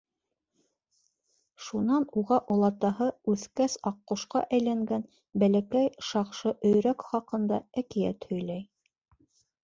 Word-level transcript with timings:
Шунан 1.65 2.05
уға 2.21 2.37
олатаһы 2.55 3.09
үҫкәс 3.33 3.75
аҡҡошҡа 3.89 4.41
әйләнгән 4.59 5.03
бәләкәй 5.43 5.91
шаҡшы 6.07 6.55
өйрәк 6.71 7.05
хаҡында 7.11 7.61
әкиәт 7.83 8.27
һөйләй. 8.31 8.65